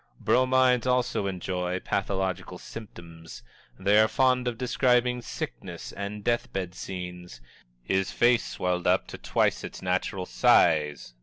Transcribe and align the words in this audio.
Bromides 0.19 0.87
also 0.87 1.27
enjoy 1.27 1.79
pathological 1.79 2.57
symptoms. 2.57 3.43
They 3.77 3.99
are 3.99 4.07
fond 4.07 4.47
of 4.47 4.57
describing 4.57 5.21
sickness 5.21 5.91
and 5.91 6.23
death 6.23 6.51
bed 6.51 6.73
scenes. 6.73 7.39
"His 7.83 8.09
face 8.11 8.43
swelled 8.43 8.87
up 8.87 9.05
to 9.09 9.19
twice 9.19 9.63
its 9.63 9.83
natural 9.83 10.25
size!" 10.25 11.13